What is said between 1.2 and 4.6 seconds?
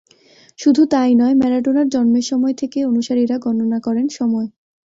নয়, ম্যারাডোনার জন্মের সময় থেকেই অনুসারীরা গণনা করেন সময়।